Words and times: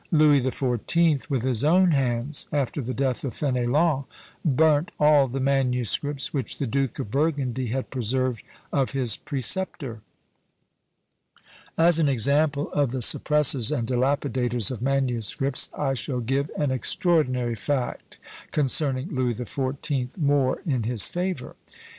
Louis 0.09 0.39
the 0.39 0.49
Fourteenth, 0.49 1.29
with 1.29 1.43
his 1.43 1.63
own 1.63 1.91
hands, 1.91 2.47
after 2.51 2.81
the 2.81 2.91
death 2.95 3.23
of 3.23 3.33
Fénélon, 3.35 4.05
burnt 4.43 4.91
all 4.99 5.27
the 5.27 5.39
manuscripts 5.39 6.33
which 6.33 6.57
the 6.57 6.65
Duke 6.65 6.97
of 6.97 7.11
Burgundy 7.11 7.67
had 7.67 7.91
preserved 7.91 8.41
of 8.73 8.93
his 8.93 9.15
preceptor. 9.15 10.01
As 11.77 11.99
an 11.99 12.09
example 12.09 12.71
of 12.71 12.89
the 12.89 13.03
suppressors 13.03 13.69
and 13.71 13.87
dilapidators 13.87 14.71
of 14.71 14.81
manuscripts, 14.81 15.69
I 15.77 15.93
shall 15.93 16.19
give 16.19 16.49
an 16.57 16.71
extraordinary 16.71 17.53
fact 17.55 18.17
concerning 18.49 19.09
Louis 19.13 19.33
the 19.33 19.45
Fourteenth, 19.45 20.17
more 20.17 20.63
in 20.65 20.81
his 20.81 21.05
favour. 21.07 21.55